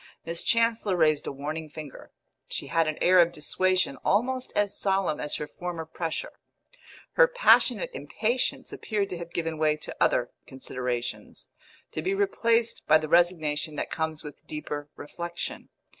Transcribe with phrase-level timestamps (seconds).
[0.25, 2.09] Miss Chancellor raised a warning finger;
[2.47, 6.39] she had an air of dissuasion almost as solemn as her former pressure;
[7.11, 11.49] her passionate impatience appeared to have given way to other considerations,
[11.91, 15.69] to be replaced by the resignation that comes with deeper reflexion.